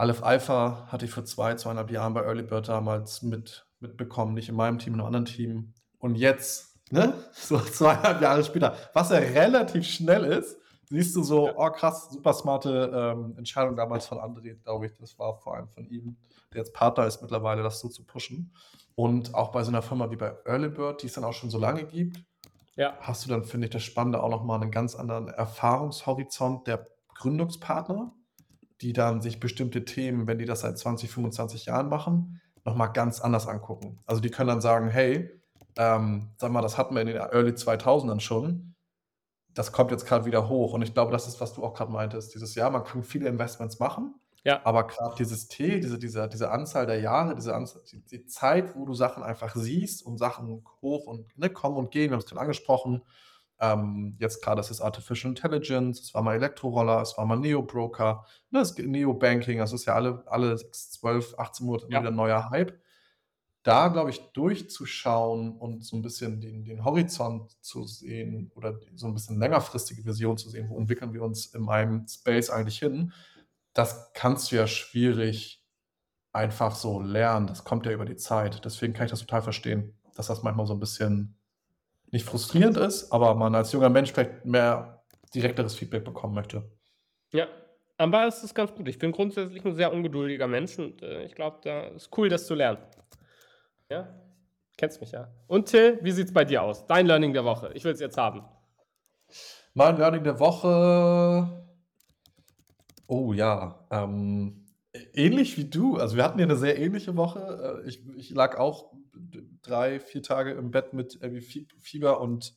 [0.00, 4.48] Aleph Alpha hatte ich vor zwei, zweieinhalb Jahren bei Early Bird damals mit, mitbekommen, nicht
[4.48, 5.74] in meinem Team, in einem anderen Team.
[5.98, 11.50] Und jetzt, ne, so zweieinhalb Jahre später, was ja relativ schnell ist, siehst du so,
[11.54, 15.68] oh krass, super smarte ähm, Entscheidung damals von André, glaube ich, das war vor allem
[15.68, 16.16] von ihm,
[16.54, 18.54] der jetzt Partner ist mittlerweile, das so zu pushen.
[18.94, 21.50] Und auch bei so einer Firma wie bei Early Bird, die es dann auch schon
[21.50, 22.24] so lange gibt,
[22.74, 22.96] ja.
[23.00, 26.86] hast du dann, finde ich, das Spannende auch nochmal einen ganz anderen Erfahrungshorizont der
[27.16, 28.14] Gründungspartner
[28.80, 33.20] die dann sich bestimmte Themen, wenn die das seit 20, 25 Jahren machen, nochmal ganz
[33.20, 33.98] anders angucken.
[34.06, 35.30] Also die können dann sagen, hey,
[35.76, 38.74] ähm, sag mal, das hatten wir in den Early 2000ern schon,
[39.54, 40.72] das kommt jetzt gerade wieder hoch.
[40.72, 43.28] Und ich glaube, das ist, was du auch gerade meintest, dieses Jahr, man kann viele
[43.28, 44.14] Investments machen,
[44.44, 44.60] ja.
[44.64, 48.74] aber gerade dieses T, diese, diese, diese Anzahl der Jahre, diese Anzahl, die, die, Zeit,
[48.76, 52.20] wo du Sachen einfach siehst und Sachen hoch und ne, kommen und gehen, wir haben
[52.20, 53.02] es gerade angesprochen,
[53.60, 58.24] ähm, jetzt gerade ist es Artificial Intelligence, es war mal Elektroroller, es war mal Neo-Broker,
[58.50, 62.00] ne, Neo-Banking, das ist ja alle, alle 12, 18 Monate ja.
[62.00, 62.80] wieder ein neuer Hype.
[63.62, 69.06] Da, glaube ich, durchzuschauen und so ein bisschen den, den Horizont zu sehen oder so
[69.06, 73.12] ein bisschen längerfristige Vision zu sehen, wo entwickeln wir uns in einem Space eigentlich hin,
[73.74, 75.62] das kannst du ja schwierig
[76.32, 77.46] einfach so lernen.
[77.46, 78.64] Das kommt ja über die Zeit.
[78.64, 81.36] Deswegen kann ich das total verstehen, dass das manchmal so ein bisschen
[82.12, 85.02] nicht frustrierend ist, aber man als junger Mensch vielleicht mehr
[85.34, 86.70] direkteres Feedback bekommen möchte.
[87.32, 87.46] Ja,
[87.96, 88.88] aber es ist ganz gut.
[88.88, 92.46] Ich bin grundsätzlich ein sehr ungeduldiger Mensch und äh, ich glaube, da ist cool, das
[92.46, 92.78] zu lernen.
[93.90, 94.08] Ja,
[94.76, 95.30] kennst mich ja.
[95.46, 96.86] Und Till, wie sieht es bei dir aus?
[96.86, 97.70] Dein Learning der Woche.
[97.74, 98.44] Ich will es jetzt haben.
[99.74, 101.66] Mein Learning der Woche.
[103.06, 104.66] Oh ja, ähm,
[105.14, 105.96] ähnlich wie du.
[105.96, 107.82] Also wir hatten ja eine sehr ähnliche Woche.
[107.84, 108.92] Äh, ich, ich lag auch
[109.62, 112.54] drei, vier Tage im Bett mit irgendwie Fieber und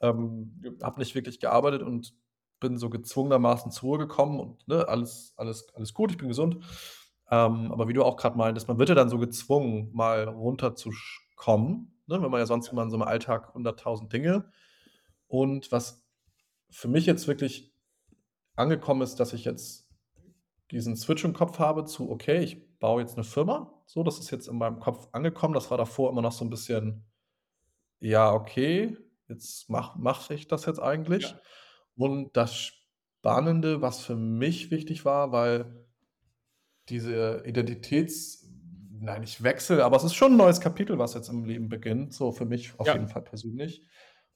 [0.00, 2.14] ähm, habe nicht wirklich gearbeitet und
[2.60, 6.56] bin so gezwungenermaßen zur Ruhe gekommen und ne, alles, alles, alles gut, ich bin gesund.
[7.30, 11.92] Ähm, aber wie du auch gerade meintest, man wird ja dann so gezwungen, mal runterzukommen,
[12.06, 14.50] ne, wenn man ja sonst immer in so einem Alltag 100.000 Dinge.
[15.28, 16.04] Und was
[16.70, 17.72] für mich jetzt wirklich
[18.56, 19.88] angekommen ist, dass ich jetzt
[20.70, 24.30] diesen Switch im Kopf habe zu, okay, ich baue jetzt eine Firma So, das ist
[24.30, 25.54] jetzt in meinem Kopf angekommen.
[25.54, 27.06] Das war davor immer noch so ein bisschen,
[28.00, 28.98] ja, okay,
[29.28, 31.32] jetzt mache mach ich das jetzt eigentlich.
[31.32, 31.40] Ja.
[31.96, 35.86] Und das Spannende, was für mich wichtig war, weil
[36.88, 38.46] diese Identitäts
[39.00, 42.12] nein, nicht Wechsel, aber es ist schon ein neues Kapitel, was jetzt im Leben beginnt,
[42.12, 42.94] so für mich auf Ja.
[42.94, 43.86] jeden Fall persönlich.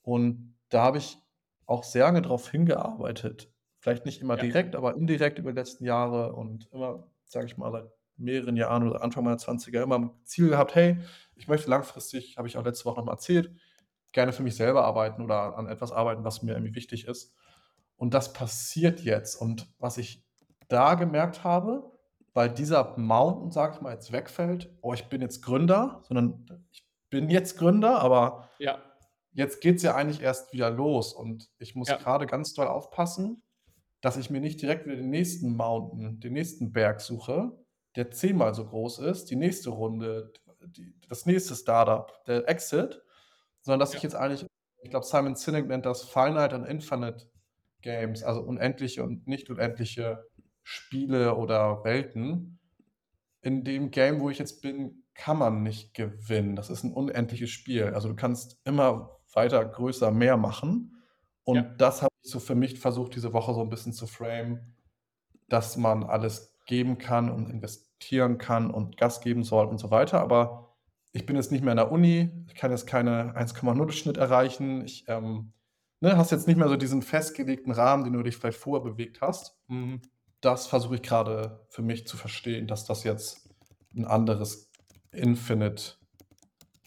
[0.03, 1.19] Und da habe ich
[1.67, 3.53] auch sehr lange drauf hingearbeitet.
[3.81, 4.43] Vielleicht nicht immer Ja.
[4.45, 8.89] direkt, aber indirekt über die letzten Jahre und immer, sage ich mal, seit mehreren Jahren
[8.89, 10.99] oder Anfang meiner 20er immer 'n Ziel gehabt: „Hey,
[11.37, 13.53] ich möchte langfristig“, habe ich auch letzte Woche noch mal erzählt,
[14.13, 17.37] „gerne für mich selber arbeiten oder an etwas arbeiten, was mir irgendwie wichtig ist.“
[17.97, 19.37] Und das passiert jetzt.
[19.37, 20.27] Und was ich
[20.69, 21.93] da gemerkt habe,
[22.35, 26.87] weil dieser Mountain, sage ich mal, jetzt wegfällt: „Oh, ich bin jetzt Gründer“, sondern ich
[27.11, 28.83] bin jetzt Gründer, aber Ja.
[29.35, 31.99] jetzt geht's ja eigentlich erst wieder los und ich muss Ja.
[31.99, 33.43] grade ganz doll aufpassen,
[34.03, 37.62] dass ich mir nicht direkt wieder den nächsten Mountain, den nächsten Berg suche,
[37.97, 43.03] der zehnmal so groß ist, die nächste Runde, die das nächste Start-up, der Exit,
[43.63, 43.99] sondern dass Ja.
[43.99, 44.47] ich jetzt eigentlich
[44.85, 47.31] ich glaube, Simon Sinek nennt das Finite and Infinite
[47.83, 50.25] Games, also unendliche und nicht unendliche
[50.65, 52.61] Spiele oder Welten.
[53.43, 56.57] In dem Game, wo ich jetzt bin, kann man nicht gewinnen.
[56.57, 57.87] Das ist 'n unendliches Spiel.
[57.95, 60.97] Also, du kannst immer weiter, größer, mehr machen.
[61.45, 61.83] Und Ja.
[61.83, 64.77] das habe ich so für mich versucht, diese Woche so 'n bisschen zu framen,
[65.49, 70.21] dass man alles geben kann und investieren kann und Gas geben soll und so weiter.
[70.21, 70.75] Aber
[71.13, 74.85] ich bin jetzt nicht mehr in der Uni, ich kann jetzt keine 1,0 Schnitt erreichen.
[74.85, 75.53] Ich, ähm
[76.01, 79.21] ne, hast jetzt nicht mehr so diesen festgelegten Rahmen, den du dich vielleicht vorher bewegt
[79.21, 79.57] hast.
[79.69, 80.01] Hm,
[80.41, 83.49] das versuche ich grade für mich zu verstehen, dass das jetzt
[83.95, 84.71] 'n anderes
[85.13, 85.95] Infinite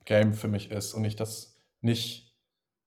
[0.05, 2.34] Game für mich ist und ich das nicht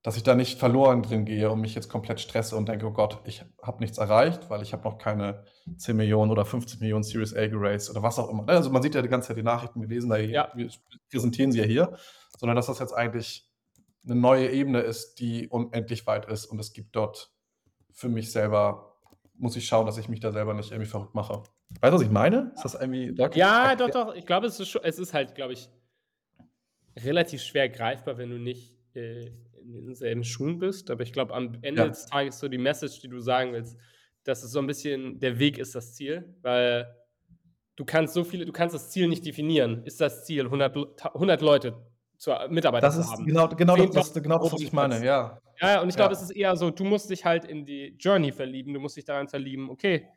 [0.03, 2.93] dass ich da nicht verloren drin gehe und mich jetzt komplett stresse und denke: „Oh
[2.93, 5.45] Gott, ich habe nichts erreicht, weil ich habe noch keine
[5.77, 8.49] 10.000.000 oder 50.000.000 Series A geraced“ oder was auch immer?
[8.49, 10.49] Also, man sieht ja die ganze Zeit die Nachrichten, wir lesen da Ja.
[10.55, 10.71] wir
[11.11, 11.97] präsentieren sie ja hier,
[12.39, 13.51] sondern dass das jetzt eigentlich
[14.05, 17.33] 'ne neue Ebene ist, die unendlich weit ist und es gibt dort
[17.93, 18.97] für mich selber
[19.35, 21.43] muss ich schauen, dass ich mich da selber nicht irgendwie verrückt mache.
[21.81, 22.53] Weißt du, was ich meine?
[22.57, 24.15] Ist das irgendwie deutlich Ja, doch, doch.
[24.15, 25.69] Ich glaube, es ist scho es ist halt, glaube ich
[26.97, 29.31] relativ schwer greifbar, wenn du nicht, äh,
[29.75, 30.91] in denselben Schuhen bist.
[30.91, 31.91] Aber ich glaube, am Ende Ja.
[31.91, 33.79] des Tages so die Message, die du sagen willst,
[34.25, 36.95] dass es so 'n bisschen der Weg ist das Ziel, weil
[37.77, 39.85] du kannst so viele du kannst das Ziel nicht definieren.
[39.87, 41.87] Ist das Ziel, 100 L ta 100 Leute
[42.19, 43.27] zu Mitarbeiter Das zu ist haben?
[43.27, 45.41] genau genau das 10.000 genau das, was ich meine, ja.
[45.61, 46.23] Ja, und ich glaube, es Ja.
[46.23, 48.75] ist eher so, du musst dich halt in die Journey verlieben.
[48.75, 50.09] Du musst dich daran verlieben, okay,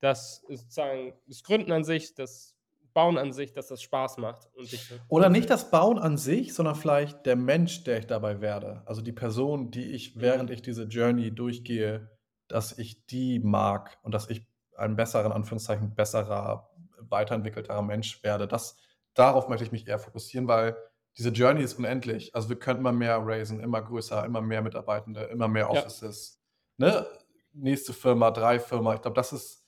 [0.00, 2.53] das ist sozusagen das Gründen an sich, das
[2.94, 6.54] Bauen an sich, dass das Spaß macht und dich Oder nicht das Bauen an sich,
[6.54, 8.82] sondern vielleicht der Mensch, der ich dabei werde.
[8.86, 10.54] Also, die Person, die ich, während Mhm.
[10.54, 12.10] ich diese Journey durchgehe
[12.46, 18.46] dass ich die mag und dass ich ein besserer, in Anführungszeichen, besserer, weiterentwickelterer Mensch werde.
[18.46, 18.76] Das
[19.14, 20.76] darauf möchte ich mich eher fokussieren, weil
[21.16, 22.34] diese Journey ist unendlich.
[22.34, 25.70] Also, wir können immer mehr raisen, immer größer, immer mehr Mitarbeitende, immer mehr Ja.
[25.70, 26.42] Offices,
[26.76, 27.06] ne?
[27.54, 28.94] Nächste Firma, 3 Firma.
[28.94, 29.63] Ich glaube, das ist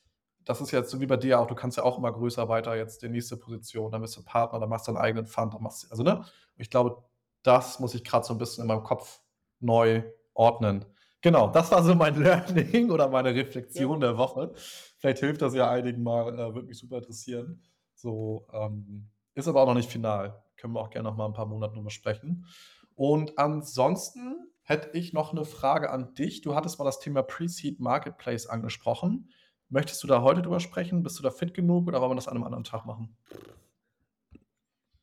[0.47, 1.49] das ist jetzt so wie bei dir auch.
[1.49, 4.61] Du kannst ja auch immer größer weiter jetzt die nächste Position, dann bist du Partner,
[4.61, 6.25] dann machst du deinen eigenen Fund, dann machst du also, ne?
[6.57, 7.05] Ich glaube,
[7.45, 9.21] das muss ich grad so 'n bisschen in meinem Kopf
[9.61, 10.05] neu
[10.35, 10.87] ordnen.
[11.23, 14.01] Genau, das war so mein Learning oder meine Reflexion Ja.
[14.01, 14.53] der Woche.
[14.99, 17.63] Vielleicht hilft das ja einigen mal, äh, würde mich super interessieren.
[17.95, 20.45] So, ähm, ist aber auch noch nicht final.
[20.57, 22.47] Können wir auch gerne noch mal 'n paar Monate drüber sprechen.
[22.95, 26.43] Und ansonsten hätte ich noch 'ne Frage an dich.
[26.43, 29.31] Du hattest mal das Thema Pre-Seed Marketplace angesprochen.
[29.71, 31.03] Möchtest du da heute drüber sprechen?
[31.03, 33.17] Bist du da fit genug oder wollen wir das an 'nem anderen Tag machen?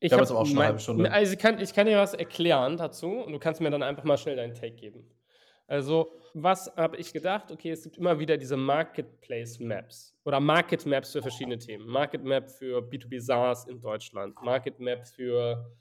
[0.01, 1.11] Ich habe jetzt aber auch schon 'ne mein halbe Stunde.
[1.11, 4.03] also, ich kann ich kann dir was erklären dazu und du kannst mir dann einfach
[4.03, 5.09] mal schnell deinen Take geben.
[5.67, 7.51] Also, was habe ich gedacht?
[7.51, 11.87] Okay, es gibt immer wieder diese Marketplace Maps oder Market Maps für verschiedene Themen.
[11.87, 15.71] Market Map für B2B SaaS in Deutschland, Market Map für,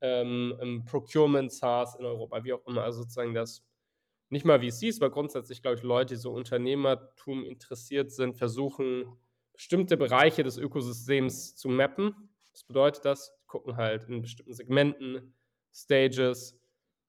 [0.00, 2.84] ähm, Procurement SaaS in Europa, wie auch immer.
[2.84, 3.64] Also, sozusagen das
[4.32, 9.04] nicht mal VCs, aber grundsätzlich, glaube ich, Leute, die so Unternehmertum interessiert sind, versuchen,
[9.52, 12.30] bestimmte Bereiche des Ökosystems zu mappen.
[12.52, 13.34] Was bedeutet das?
[13.42, 15.34] Die gucken halt in bestimmten Segmenten,
[15.74, 16.58] Stages,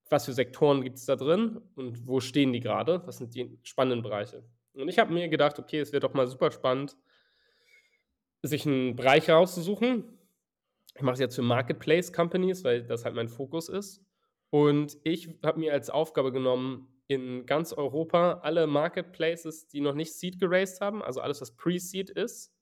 [0.10, 3.02] was für Sektoren gibt's da drin und wo stehen die grade?
[3.06, 4.44] Was sind die spannenden Bereiche?
[4.74, 6.98] Und ich habe mir gedacht: „Okay, es wäre doch mal super spannend,
[8.42, 10.18] sich 'n Bereich rauszusuchen.“
[10.96, 14.06] Ich mache es jetzt für Marketplace Companies, weil das halt mein Fokus ist.
[14.52, 20.14] Und ich habe mir als Aufgabe genommen, in ganz Europa alle Marketplaces, die noch nicht
[20.14, 22.54] Seed geraced haben, also alles, was Pre-Seed ist,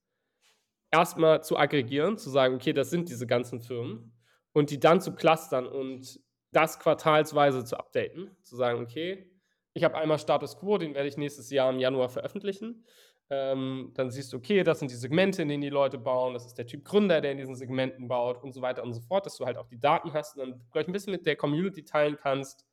[0.92, 4.14] erst mal zu aggregieren, zu sagen: „Okay, das sind diese ganzen Firmen“,
[4.54, 6.20] und die dann zu clustern und
[6.52, 9.32] das quartalsweise zu updaten, zu sagen: „Okay,
[9.74, 12.86] ich habe einmal Status Quo, den werde ich nächstes Jahr im Januar veröffentlichen.
[13.30, 16.46] Ähm, dann siehst du, okay, das sind die Segmente, in denen die Leute bauen, das
[16.46, 19.26] ist der Typ Gründer, der in diesen Segmenten baut und so weiter und so fort,
[19.26, 21.86] dass du halt auch die Daten hast und dann gleich ein bisschen mit der Community
[21.86, 22.66] teilen kannst,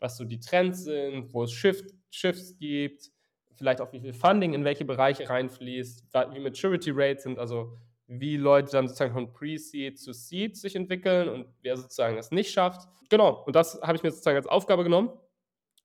[0.00, 3.10] was so die Trends sind, wo es Shift, Shifts gibt,
[3.54, 8.36] vielleicht auch wie viel Funding in welche Bereiche reinfließt, wie Maturity Rates sind, also wie
[8.36, 12.88] Leute dann sozusagen von Pre-Seed zu Seed sich entwickeln und wer sozusagen das nicht schafft.
[13.08, 15.10] Genau, und das habe ich mir sozusagen als Aufgabe genommen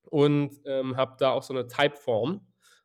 [0.04, 2.42] und ähm, habe da auch so eine Typeform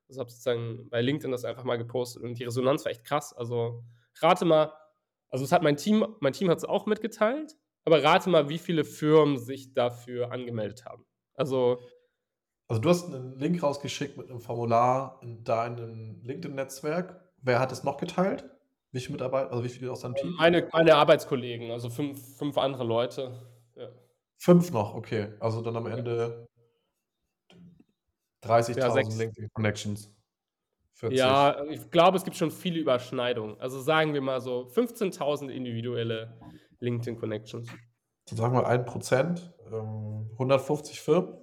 [0.09, 3.33] also habe sozusagen bei LinkedIn das einfach mal gepostet und die Resonanz war echt krass.
[3.33, 3.85] Also
[4.21, 4.73] rate mal,
[5.31, 8.59] also es hat mein Team, mein Team hat es auch mitgeteilt, aber rate mal, wie
[8.59, 11.07] viele Firmen sich dafür angemeldet haben.
[11.35, 11.79] Also
[12.67, 17.21] also du hast einen Link rausgeschickt mit einem Formular in deinem LinkedIn-Netzwerk.
[17.43, 18.49] Wer hat es noch geteilt?
[18.91, 20.35] Wie viele Mitarbeiter, also wie viele aus deinem Team?
[20.39, 23.43] Meine, meine Arbeitskollegen, also fünf, fünf andere Leute.
[23.77, 23.89] Ja.
[24.39, 25.35] Fünf noch, okay.
[25.41, 26.47] Also dann am Ende
[28.43, 29.17] 30.000 Ja, sechs.
[29.17, 30.11] LinkedIn Connections.
[30.95, 31.19] 40.
[31.19, 33.61] Ja, ich glaube, es gibt schon viele Überschneidungen.
[33.61, 36.39] Also sagen wir mal so 15.000 individuelle
[36.81, 37.69] LinkedIn Connections.
[37.69, 37.75] So
[38.31, 41.35] sagen wir 1%, ähm, 150 Firmen.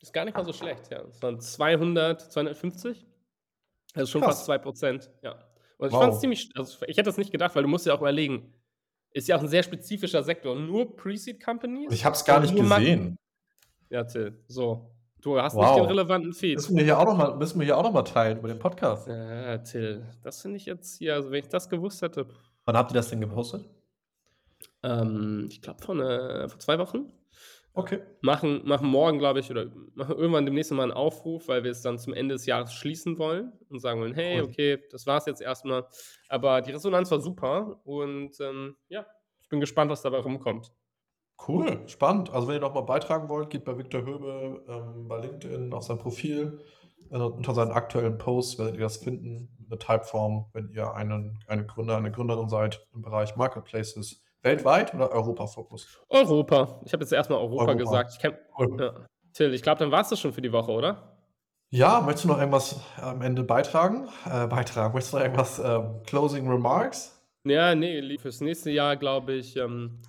[0.00, 1.02] Ist gar nicht mal so schlecht, ja.
[1.02, 3.06] Es waren 200, 250.
[3.94, 4.36] Also schon Krass.
[4.38, 5.32] fast 2%, ja.
[5.78, 6.02] Und ich Wow.
[6.02, 8.52] fand es ziemlich, also ich hätte das nicht gedacht, weil du musst ja auch überlegen,
[9.12, 10.54] ist ja auch ein sehr spezifischer Sektor.
[10.54, 11.92] Nur Pre-Seed Companies?
[11.92, 13.16] Ich habe es gar nicht gesehen.
[13.88, 14.90] Ja, Till, so.
[15.22, 15.64] Du hast Wow.
[15.64, 16.56] nicht den relevanten Feed.
[16.56, 18.58] Müssen wir hier auch noch mal, müssen wir hier auch noch mal teilen über den
[18.58, 19.08] Podcast.
[19.08, 22.26] Ja, Till, das finde ich jetzt hier, also wenn ich das gewusst hätte,
[22.66, 23.64] Wann habt ihr das denn gepostet?
[24.82, 27.12] Ähm, ich glaube vor, ne, vor zwei Wochen,
[27.74, 28.00] Okay.
[28.22, 31.82] machen, machen morgen, glaube ich, oder machen irgendwann demnächst mal einen Aufruf, weil wir es
[31.82, 34.48] dann zum Ende des Jahres schließen wollen und sagen wollen, hey, Cool.
[34.48, 35.86] okay, das war's jetzt erstmal.
[36.30, 39.04] Aber die Resonanz war super und ähm, ja,
[39.42, 40.72] ich bin gespannt, was dabei rumkommt.
[41.46, 42.30] Cool, spannend.
[42.32, 45.82] Also wenn ihr noch mal beitragen wollt, geht bei Viktor Höbe ähm, bei LinkedIn auf
[45.82, 46.64] sein Profil.
[47.10, 49.50] Äh, unter seinen aktuellen Posts werdet ihr das finden.
[49.68, 54.22] Eine Typeform, wenn ihr einen, einen Gründer, eine Gründerin seid im Bereich Marketplaces.
[54.46, 56.00] Weltweit oder Europa-Fokus?
[56.08, 56.80] Europa.
[56.84, 57.74] Ich habe jetzt erstmal Europa, Europa.
[57.74, 58.12] gesagt.
[58.12, 58.34] Ich kenn,
[58.78, 59.06] ja.
[59.32, 61.18] Till, ich glaube, dann war es das schon für die Woche, oder?
[61.70, 64.08] Ja, möchtest du noch irgendwas am Ende beitragen?
[64.24, 64.94] Äh, beitragen.
[64.94, 67.20] Möchtest du noch irgendwas ähm, Closing Remarks?
[67.44, 70.00] Ja, nee, fürs nächste Jahr, glaube ich, ähm,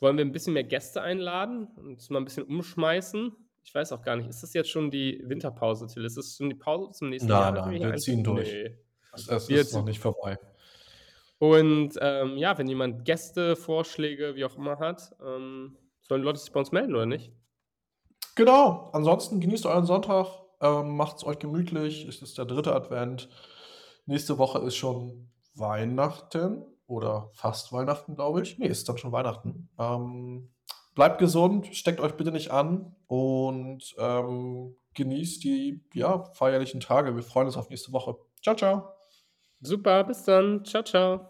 [0.00, 3.32] wollen wir ein bisschen mehr Gäste einladen und mal ein bisschen umschmeißen.
[3.64, 6.04] Ich weiß auch gar nicht, ist das jetzt schon die Winterpause, Till?
[6.04, 7.66] Ist das schon die Pause zum nächsten Nein, Jahr?
[7.66, 8.50] nein, hier wir ziehen durch.
[8.50, 8.76] Nee.
[9.14, 10.38] Es, es Wir ist noch nicht vorbei.
[11.42, 16.38] Und ähm, ja, wenn jemand Gäste, Vorschläge, wie auch immer hat, ähm, sollen die Leute
[16.38, 17.32] sich bei uns melden oder nicht?
[18.36, 18.90] Genau.
[18.92, 20.28] Ansonsten genießt euren Sonntag,
[20.60, 22.06] ähm, macht es euch gemütlich.
[22.06, 23.28] Es ist der dritte Advent.
[24.06, 28.60] Nächste Woche ist schon Weihnachten oder fast Weihnachten, glaube ich.
[28.60, 29.68] Nee, ist dann schon Weihnachten.
[29.80, 30.54] Ähm,
[30.94, 37.16] bleibt gesund, steckt euch bitte nicht an und ähm, genießt die ja, feierlichen Tage.
[37.16, 38.14] Wir freuen uns auf nächste Woche.
[38.44, 38.92] Ciao, ciao.
[39.60, 40.64] Super, bis dann.
[40.64, 41.28] Ciao, ciao.